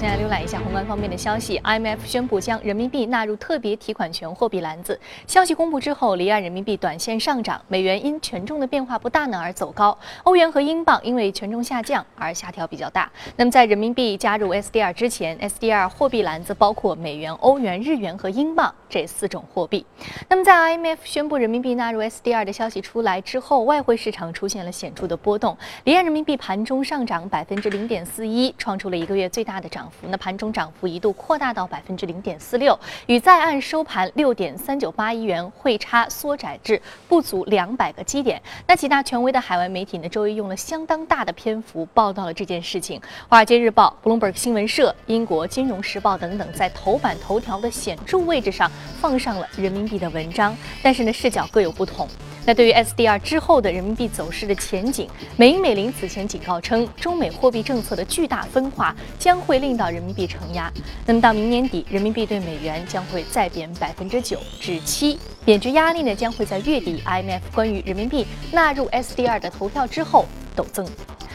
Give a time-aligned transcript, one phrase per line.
[0.00, 1.58] 先来浏览一下宏观方面的消息。
[1.58, 4.98] IMF 宣布将人民币纳入特别提款权货币篮子。
[5.26, 9.98] 消息公布之后，离岸人民币短线上涨，美元因权重的变化不大呢而走高。
[10.22, 13.12] 欧元和英镑因为权重下降而下调比较大。
[13.36, 19.84] 那么在人民币加入 SDR 之前，SDR 货币篮子包括美元、欧元、日元和英镑这四种货币。
[20.30, 25.54] 那么在 IMF 宣布人民币纳入 SDR 的消息出来之后，外汇市场出现了显著的波动。
[25.84, 29.89] 离岸人民币盘中上涨百分之零点四一，创出了一个月最大的涨。
[30.02, 38.40] 那盘中涨幅一度扩大到百分之零点四六，与在岸收盘六点三九八亿元汇差缩窄至不足两百个基点。
[38.66, 42.98] 那几大权威的海外媒体呢，周一用了相当大的篇幅报道了这件事情。
[43.28, 48.70] 《华尔街日报》、Bloomberg 新闻社、英国金融时报等等，在头版头条的显著位置上
[49.00, 52.08] 放上了人民币的文章，但是呢，视角各有不同。
[52.50, 60.68] 那对于 SDR 之后的人民币走势的前景，美银美林此前警告称，中美货币政策的巨大分化将会令到人民币承压。
[61.06, 70.84] 那么到明年底，人民币对美元将会再贬百分之九至七，贬值压力呢将会在月底 IMF 关于人民币纳入 SDR 的投票之后陡增。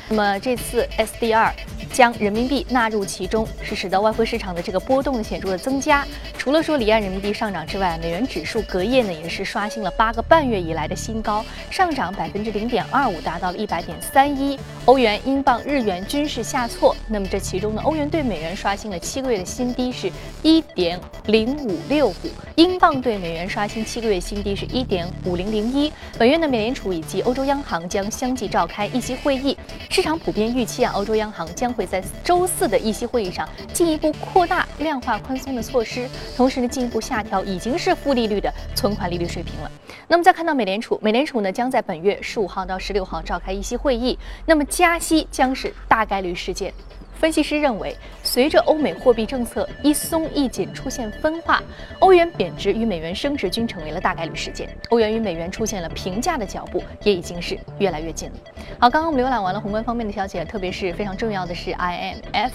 [0.09, 1.53] 那么这次 SDR。
[1.91, 6.05] 将人民币纳入其中，是使得外汇市场的这个波动显著的增加。
[6.37, 14.59] 除了说离岸人民币上涨之外，美元指数隔夜呢也是刷新了八个半月以来的新高，上涨百分之零点二五，达到了一百点三一。
[14.85, 16.95] 欧元、英镑、日元均是下挫。
[17.07, 20.11] 那么这其中呢，欧元对美元刷新了七个月的新低，是
[20.43, 22.13] 一点零五六五；
[22.55, 25.91] 英镑对美元刷新七个月新低，是一点五零零一。
[26.17, 29.57] 本月呢，美联储以及欧洲央行将相继召开议息会议，
[29.89, 31.85] 市场普遍预期啊，欧洲央行将会。
[31.85, 39.69] 在周四的议息会议上，进一步扩大量化宽松的措施，同时呢，进一步下调已经是负利率的存款利率水平了。
[40.07, 46.73] 那么再看到美联储，美联储呢将在本月十五号到十六号召开议息会议，那么加息将是大概率事件。
[47.15, 51.63] 分析师认为，随着欧美货币政策一松一紧出现分化，
[51.99, 54.69] 欧元贬值与美元升值均成为了大概率事件。
[54.89, 58.35] 欧元与美元出现了平价的脚步，也已经是越来越近了。
[58.79, 62.51] 好，刚刚我们浏览完了宏观方面的消息，特别是非常重要的是，IMF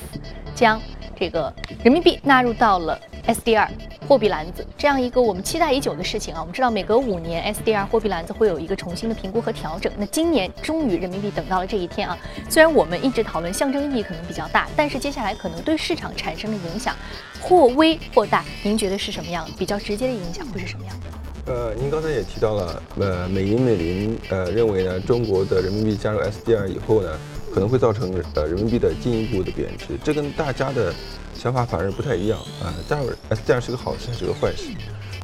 [0.55, 0.81] 将
[1.19, 3.69] 这个人民币纳入到了 SDR。
[4.11, 9.93] 货币篮子这样一个我们期待已久的事情啊，我们知道每隔五年 SDR 货币篮子会有一个重新的评估和调整。
[9.97, 12.19] 那今年终于人民币等到了这一天啊！
[12.49, 16.97] 虽然我们一直讨论象征意义可能比较大，但是接下来可能对市场产生的影响
[17.41, 19.49] 或微或大，您觉得是什么样？
[19.57, 21.53] 比较直接的影响会是什么样的？
[21.53, 27.17] 呃，您刚才也提到了，呃，美银美林呃认为呢，中国的人民币加入 SDR 以后呢，
[27.53, 30.93] 可能会造成呃人民币的进一步的贬值，这跟大家的。
[31.33, 34.65] 想法反而不太一样啊，加入 SDR 是个好事还是个坏事？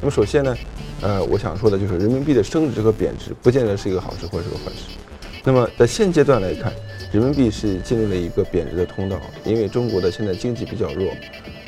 [0.00, 0.56] 那么首先呢，
[1.02, 4.96] 呃，我想说的就是人民币的升值和贬值不见得是一个好事或者是个坏事。
[5.44, 6.72] 那么在现阶段来看，
[7.12, 11.12] 人民币是进入了一个贬值的通道，因为中国的现在经济比较弱，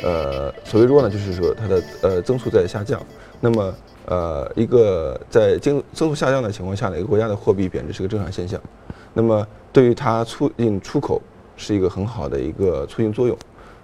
[0.02, 3.04] 呃，所谓弱呢，就是说它的呃增速在下降。
[3.40, 3.74] 那么
[4.06, 8.58] 呃，一个在经增速下降的情况下呢，一个国家的货币贬值是个正常现象。
[9.18, 11.20] 那么对于它促进出口
[11.56, 13.36] 是一个很好的一个促进作用。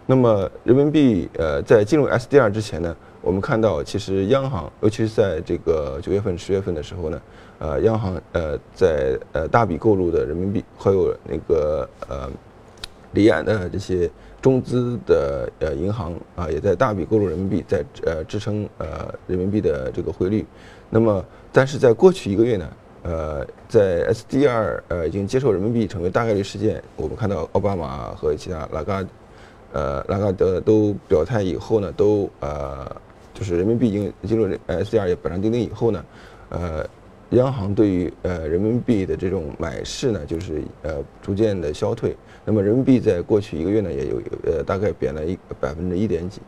[0.07, 7.21] 那么人民币呃在进入 SDR 之前呢，我们看到其实央行，尤其是在这个九月份、十月份的时候呢，
[7.59, 12.31] 呃，央行呃在呃大笔购入的人民币，还有那个呃
[13.11, 14.09] 离岸的这些
[14.41, 20.47] 中资的呃银行啊，也在大笔购入人民币，在呃支撑呃人民币的这个汇率。
[20.91, 22.71] 那么，但是在过去一个月呢，
[23.05, 29.05] 呃，在 SDR 呃已经接受人民币成为大概率事件，我们看到奥巴马和其他拉嘎。
[29.73, 32.89] 呃，拉加德都表态以后呢，都呃，
[33.35, 36.05] 就是人民币已经进入 SDR 也板上钉钉以后呢，
[36.51, 36.89] 呃，
[37.31, 42.17] 央行对于呃人民币的这种买势呢，就是呃逐渐的消退。
[42.45, 46.41] 那么人民币在过去一个月呢，也有呃大概贬了一百分之一点几。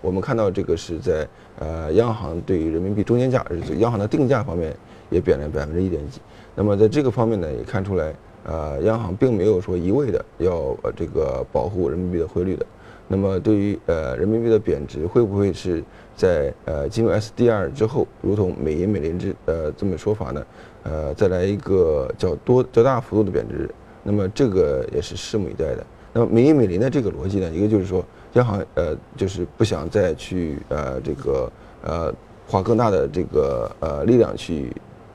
[0.00, 1.28] 我们看到这个是在
[1.58, 3.44] 呃央行对于人民币中间价，
[3.78, 4.76] 央行的定价方面
[5.10, 6.20] 也贬了百分之一点几。
[6.54, 8.14] 那么在这个方面呢，也看出来。
[8.44, 12.64] 呃，央行并没有说一味的要呃这个保护人民币的汇率的。
[13.06, 15.84] 那么对于呃人民币的贬值，会不会是
[16.16, 20.46] 在呃进入 SDR 之后，如同美银美林之呃这么说法呢？
[20.84, 23.68] 呃，再来一个较多较大幅度的贬值，
[24.02, 25.84] 那么这个也是拭目以待的。
[26.12, 31.50] 那么美银美林的这个逻辑呢，一个就是说央行呃就是不想再去呃这个
[31.82, 32.14] 呃
[32.46, 34.72] 花更大的这个呃力量去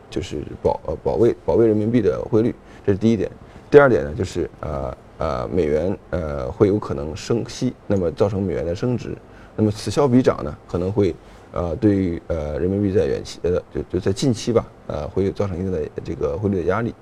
[0.10, 2.54] 就是保呃保卫保卫人民币的汇率。
[2.86, 3.32] 这是第一点，
[3.72, 9.16] 第二点呢，就是呃呃美元呃会有可能升息，那么造成美元的升值，
[9.56, 11.16] 那么此消彼长呢，可能会
[11.52, 16.94] 呃对于呃人民币在远期呃就就在近期吧呃会造成一定的这个汇率的压力。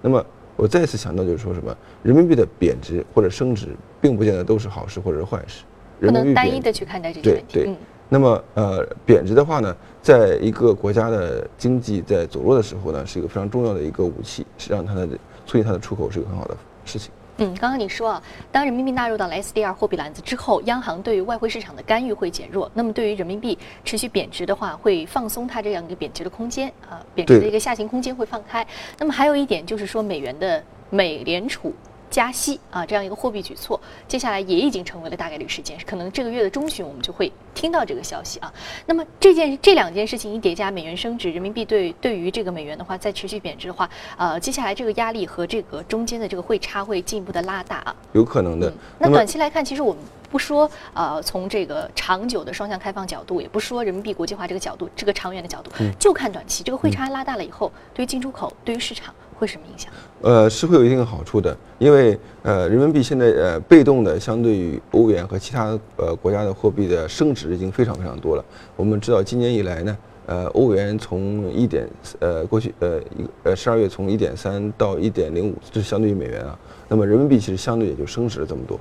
[0.00, 0.24] 那么
[0.56, 3.68] 我再次强调就是说什么，人民币的贬值或者升值
[4.00, 5.64] 并不见得都是好事或者是坏事。
[6.00, 7.54] 不能单一的去看待这些问题。
[7.54, 7.76] 对对。
[8.08, 15.08] 那么呃，贬值的话呢，在一个国家的经济在走弱的时候呢，是一个非常重要的一个武器，是让它的
[15.46, 17.10] 促进它的出口是一个很好的事情。
[17.38, 18.22] 嗯，刚刚你说啊，
[18.52, 28.64] 当人民币纳入到了 SDR 货币篮子之后，央行对于外汇市场的干预会减弱，那么对于人民币持续贬值的话，会放松它这样一个贬值的空间啊，贬值的一个下行空间会放开。
[28.98, 31.74] 那么还有一点就是说，美元的美联储。
[32.14, 38.54] 加息啊，这样一个货币举措，接下来也已经成为了大概率事件，可能这个月的中旬我们就会听到这个消息啊。
[38.86, 47.96] 那么这件这两件事情一叠加，美元升值，人民币对对于这个美元的话再持续贬值的话，呃，接下来这个压力和这个中间的这个汇差会进一步的拉大啊。
[48.12, 48.72] 有可能的。
[49.00, 50.00] 那短期来看，其实我们
[50.30, 59.12] 不说呃从这个长久的双向开放角度，也不说人民币国际化这个角度，这个长远的角度，就看短期这个汇差拉大了以后，对于进出口，对于市场。
[59.36, 59.92] 会什么影响？
[60.22, 68.44] 呃，是会有一定的好处的，因为呃，人民币现在呃被动的相对于欧元和其他呃国家的货币的升值已经非常非常多了。
[68.76, 69.96] 我们知道今年以来呢，
[70.26, 71.86] 呃，欧元从一点
[72.20, 76.58] 呃过去呃一呃十二月从一点三到一点零五，这是相对于美元啊。
[76.88, 78.80] 那么人民币其实相对也就升值了这么多，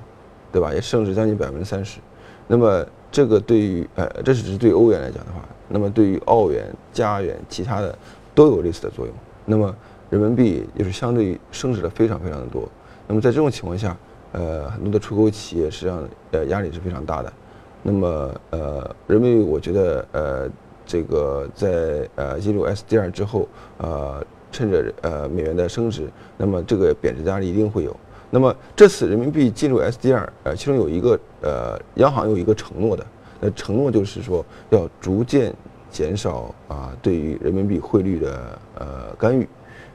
[0.52, 0.74] 对吧？
[0.74, 2.00] 也升值将近百分之三十。
[2.48, 7.98] 那么这个对于呃，这只是对欧元来讲的话，那么对于澳元、加元其他的
[8.36, 9.14] 都有类似的作用。
[9.46, 9.76] 那么
[10.14, 12.70] 人民币也是相对升值的非常非常的多，
[13.08, 13.98] 那么在这种情况下，
[14.32, 17.34] 呃，很多的出口企业实际上呃压力是非常大的。
[17.82, 20.50] 那么呃，人民币我觉得呃
[20.86, 23.48] 这个在呃进入 SDR 之后，
[23.80, 26.08] 呃趁着呃美元的升值，
[26.38, 27.96] 那么这个贬值压力一定会有。
[28.30, 33.04] 那么这次人民币进入 SDR，呃，其中有一个呃央行有一个承诺的，
[33.42, 35.52] 那承诺就是说要逐渐
[35.90, 39.50] 减少啊对于人民币汇率的呃干预。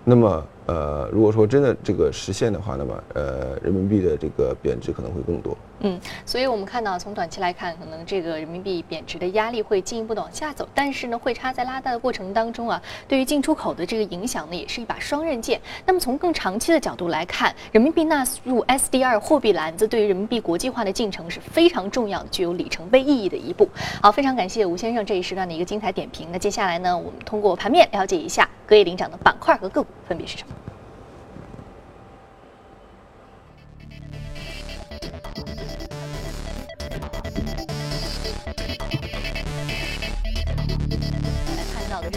[0.09, 5.57] 那么，呃，如果说真的这个实现的话，那么，呃，人民币的这个贬值可能会更多。
[5.81, 10.69] 嗯，所以我们看到，从短期来看，可能这个人民币贬值的压力会进一步的往下走。
[10.75, 15.59] 但是呢，汇差在拉大的过程当中啊，对于进出口的这个影响呢，也是一把双刃剑。
[15.87, 23.67] 那么从更长期的角度来看，人民币纳入 SDR 货币篮子，对于人民币国际化的进程是非常重要，具有里程碑意义的一步。
[24.03, 26.29] 好，非常感谢吴先生这一时段的一个精彩点评。
[26.31, 30.55] 那接下来呢，我们通过盘面了解一下隔夜领涨的板块和个股分别是什么。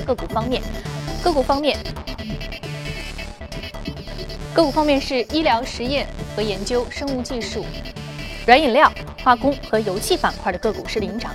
[0.04, 0.62] 个股方面，
[1.24, 1.78] 个股方面，
[4.54, 7.66] 个股方面是医疗实验和研究、生物技术、
[8.46, 8.92] 软饮料、
[9.24, 11.34] 化工和油气板块的个股是领涨。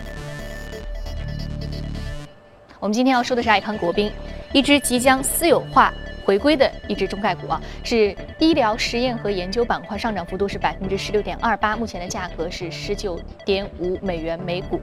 [2.79, 4.13] 我们今天要说的是爱康国宾，
[4.53, 5.93] 一只即将私有化
[6.25, 14.81] 回归的一只中概股啊，是医疗实验和研究板块上涨幅度是百分之十六点二八，目前的价格是十九点五美元每股。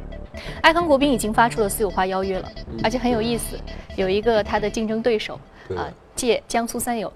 [0.61, 2.51] 爱康国宾已经发出了私有化邀约了，
[2.83, 3.57] 而且很有意思，
[3.95, 5.39] 有一个它的竞争对手
[5.75, 7.11] 啊，借江苏三友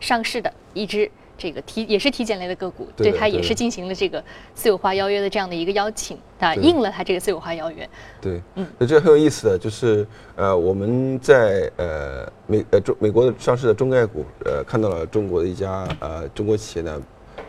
[0.00, 4.22] 上市的一只这个体也是体检类的个股，对它也是进行了这个
[4.54, 7.88] 私有化邀约的这样的一个邀请，啊，应了它这个私有化邀约。
[8.20, 17.02] 对，嗯，那这很有意思的，就是呃，我们在呃美呃中美国的上市的中概股，呃，看到了中国的一家呃中国企业呢。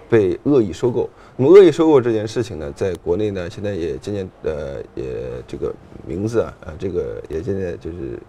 [0.09, 5.05] 被恶意收购，那么恶意收购这件事情呢，在国内呢，现在也渐渐呃，也
[5.47, 5.71] 这个
[6.03, 8.19] 名字啊，呃，这个也渐渐就是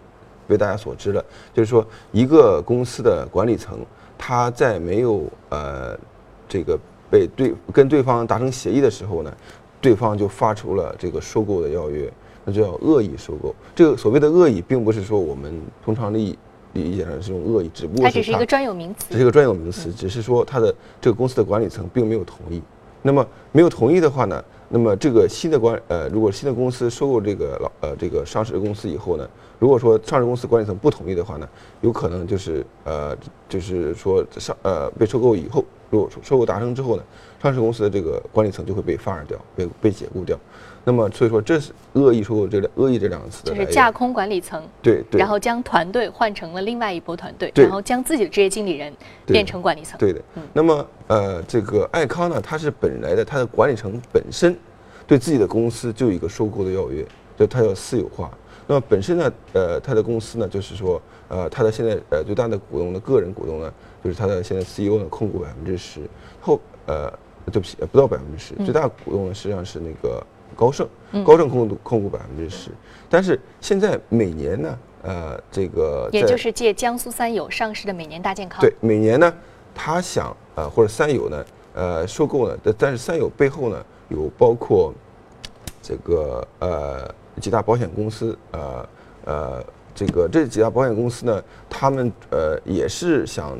[0.46, 1.24] 被大家所知了。
[1.54, 3.78] 就是说，一个公司的管理层，
[4.18, 5.98] 他在没有呃
[6.46, 6.78] 这个
[7.10, 9.34] 被对跟对方达成协议的时候呢，
[9.80, 12.12] 对方就发出了这个收购的邀约，
[12.44, 13.54] 那就叫恶意收购。
[13.74, 16.38] 这个所谓的恶意，并不是说我们通常的意。
[16.74, 22.62] 理解上是种恶意，只不过它只是一个专有名词，只是一个专有名词，只是说它的这个公司的管理层并没有同意。
[23.02, 29.28] 那么没有同意的话呢，那么这个新的管呃，如果新的公司收购这个老呃这个上市公司以后呢，
[29.58, 31.48] 如果说上市公司管理层不同意的话呢，
[31.80, 33.16] 有可能就是呃
[33.48, 37.02] 就是说上呃被收购以后，如果收购达成之后呢，
[37.42, 40.38] 上市公司的这个管理层就会被 fire 掉，被被解雇掉。
[40.84, 48.90] 那么，所以说这是恶意收购这两恶意这两个词，就是架空管理层，对对，然后将团队换成了另外一波团队，然后将自己的职业经理人
[49.26, 50.20] 变成管理层，对的。
[50.54, 54.56] 那么，呃，这个爱康呢，它是本来的它的管理层本身
[55.06, 57.04] 对自己的公司就有一个收购的要约，
[57.36, 58.30] 就它要私有化。
[58.68, 63.72] 那么本身呢，呃，他的公司呢，就是说，呃，他的现在呃最大的股东的个人股东呢，
[64.04, 66.02] 就是他的现在 CEO 呢控股百分之十，
[66.40, 67.10] 后呃，
[67.46, 70.24] 对不起，不到百分之十，最大股东呢实际上是那个。
[70.56, 70.88] 高盛，
[71.24, 72.70] 高盛控股控股百分之十，
[73.08, 79.32] 但是现在每年呢，呃，这个也就是借江苏三友上市的每年大健康，对，每年呢，
[79.72, 81.44] 他想呃或者三友呢，
[81.74, 84.92] 呃收购呢，但是三友背后呢有包括
[85.80, 88.88] 这个呃几大保险公司，呃
[89.24, 89.64] 呃
[89.94, 93.58] 这个这几大保险公司呢，他们呃也是想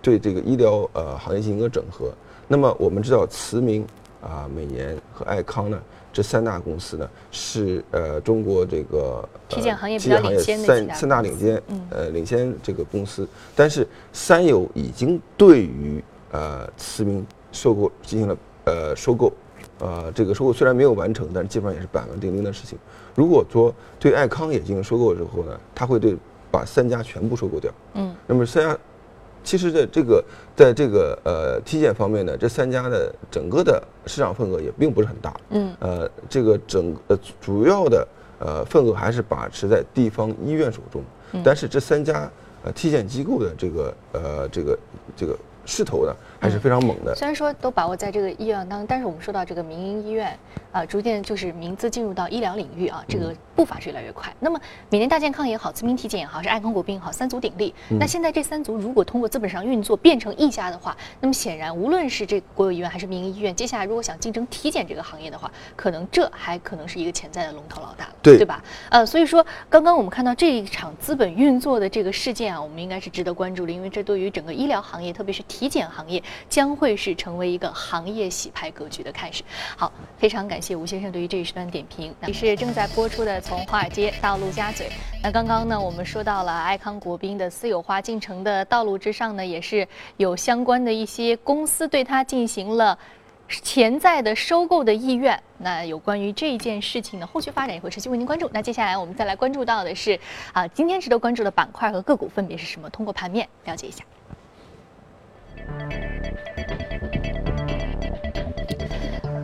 [0.00, 2.12] 对这个医疗呃行业进行一个整合。
[2.48, 3.86] 那么我们知道慈铭
[4.22, 5.78] 啊、美年和爱康呢。
[6.12, 13.28] 这三大公司呢，是呃中国这个体检行业比较领先的三三大领先，呃领先这个公司。
[13.54, 16.02] 但是三友已经对于
[16.32, 19.30] 呃慈铭收购进行了呃收购，
[19.78, 22.78] 呃这个收购虽然没有完成，但是基本上也是板上钉钉的事情。
[23.14, 26.16] 如果说对爱康也进行收购之后呢，他会对
[26.50, 27.72] 把三家全部收购掉。
[27.94, 28.78] 嗯，那么三家。
[29.44, 30.24] 其实，在这个，
[30.56, 35.40] 在这个呃体检方面呢，这三家的整个的市场份额也并不是很大。
[35.50, 35.76] 嗯。
[35.78, 38.08] 呃，这个整呃主要的
[38.40, 41.02] 呃份额还是把持在地方医院手中。
[41.32, 41.42] 嗯。
[41.44, 42.30] 但是这三家
[42.64, 44.78] 呃体检机构的这个呃这个
[45.16, 45.36] 这个。
[45.68, 46.14] 势头呢
[46.46, 47.14] 还是非常猛的。
[47.14, 50.38] 虽然说都把握在这个医院当中，但是我们说到这个民营医院
[50.70, 54.32] 啊，逐渐就是名字进入到医疗领域啊，这个步伐是越来越快。
[54.38, 57.74] 那么每年大健康也好，慈民体检也好，是爱康国宾也好，三足鼎立。
[57.98, 68.62] 那现在这三足如果通过资本上运作变成一家的话，那么显然无论是这国有医院还是民营医院，接下来如果想竞争体检这个行业的话，可能这还可能是一个潜在的龙头老大，对对吧？
[68.90, 75.42] 呃，所以说刚刚我们看到这一场资本运作的这个事件啊，我们应该是值得关注的，因为这对于整个医疗行业，特别是。
[75.48, 79.42] 体检行业将会是成为一个行业洗牌格局的开始。
[79.76, 82.14] 好，非常感谢吴先生对于这一时段点评。
[82.26, 84.86] 你是正在播出的《从华尔街到陆家嘴》。
[85.22, 92.98] 那刚刚呢，我们说到了 爱康国宾的私有化进程的道路之上呢，也是有相关的一些公司对它进行了
[93.62, 95.40] 潜在的收购的意愿。
[95.58, 98.48] 那有关于这件事情的后续发展也会持续为您关注。
[98.52, 100.18] 那接下来我们再来关注到的是
[100.52, 102.90] 啊，今天值得关注的板块和个股分别是什么？
[102.90, 104.04] 通过盘面了解一下。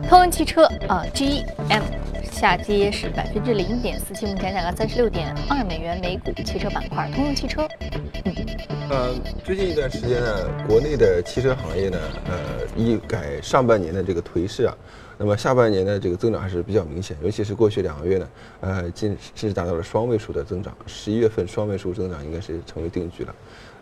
[0.09, 1.81] 通用汽车啊，GM
[2.31, 6.31] 下跌是百分之零点四七，目前价格三十六点二美元每股。
[6.43, 7.67] 汽车板块，通用汽车。
[8.25, 8.35] 嗯，
[8.89, 14.77] 呃，最近一段时间呢，国内的汽车行业呢，呃，一改上半年的这个颓势啊，
[15.17, 18.29] 那么下半年的这个增长还是比较明显，尤其是过去两个月呢，
[18.61, 23.33] 呃，近甚至达到了双位数的增长，十一月份双位数增长应该是成为定局了。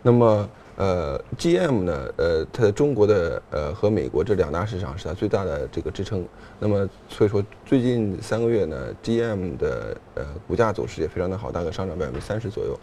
[0.02, 0.48] 那么。
[0.74, 6.26] 呃，GM 呢，呃，它在中国的呃和美国这两大市场是它最大的这个支撑。
[6.58, 12.76] 那么，所以说最近三个月呢，GM 的呃股价走势也非常的好，大概上涨百分之三十左右。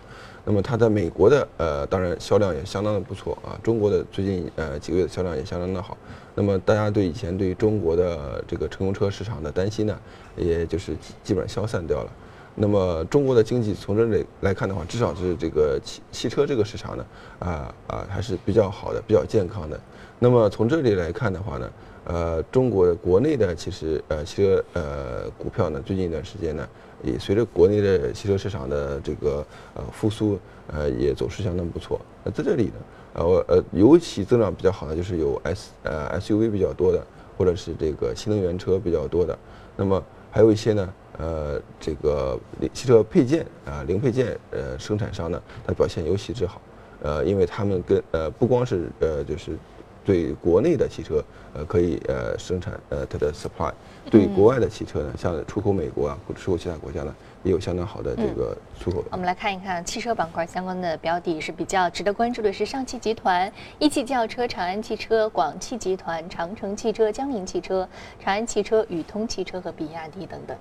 [0.45, 3.59] 那么它在美国的呃，当然销量也相当的不错啊。
[3.63, 5.97] 中国的最近呃几个月的销量也相当的好。
[6.35, 9.99] 那么大家对以前对中国的这个乘用车市场的担心呢，
[10.37, 12.11] 也就是基本上消散掉了。
[12.55, 17.05] 那么中国的经济从这里来看的话，至少是这个汽汽车这个市场呢，
[17.39, 19.79] 啊啊还是比较好的，比较健康的。
[20.19, 21.71] 那么从这里来看的话呢，
[22.03, 26.67] 呃，中国国内的其实呃汽车呃股票呢，最近一段时间呢，
[27.01, 30.37] 也随着国内的汽车市场的这个呃复苏，
[30.67, 32.01] 呃也走势相当不错。
[32.25, 32.73] 那在这里呢，
[33.13, 37.01] 呃呃尤其增长比较好的就是有 S 呃 SUV 比较多的，
[37.37, 39.37] 或者是这个新能源车比较多的。
[39.77, 40.93] 那么还有一些呢。
[41.19, 42.39] 呃，这个
[42.73, 46.61] 汽车配件啊，零配件呃生产商呢，它表现尤其之好，
[47.03, 49.57] 呃，因为他们跟呃不光是呃就是
[50.05, 51.21] 对国内的汽车
[51.53, 53.71] 呃可以呃生产呃它的 supply，
[54.09, 59.03] 对国外的汽车呢，像出口美国啊或者出口其他国家呢，也有相当好的这个出口。
[59.11, 67.87] 我们来看一看汽车板块相关的标的，是比较值得关注的是上汽集团、一汽轿车、长安汽车、广汽集团、长城汽车、江铃汽车、
[68.23, 70.57] 长安汽车、宇通汽车和比亚迪等等。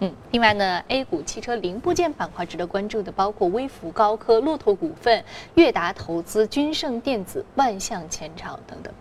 [0.00, 5.24] 嗯，另外呢，A 股汽车零部件板块值得关注的包括微福高科、骆驼股份、
[5.54, 8.94] 悦达投资、君盛电子、万象前朝等等。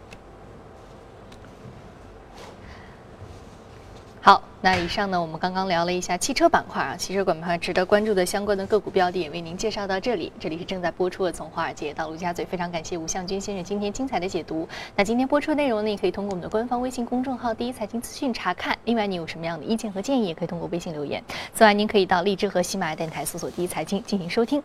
[4.28, 10.34] 好，那以上呢，我们刚刚聊了一下汽车板块啊，汽车板块值得关注的相关的个股标的也为您介绍到这里。
[10.38, 14.68] 这里是正在播出的《从华尔街到陆家嘴》，非常感谢吴向军先生今天精彩的解读。
[14.98, 18.78] 那今天播出的内容呢，也可以通过我们的官方微信公众号“第一财经资讯”查看。
[18.84, 21.24] 另外，你有什么样的意见和建议，也可以通过微信留言。
[21.54, 24.62] 此外，您可以到荔枝和喜马拉雅电台搜索“第一财经”进行收听。